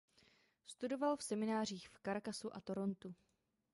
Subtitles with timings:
[0.65, 3.15] Studoval v seminářích v Caracasu a Torontu.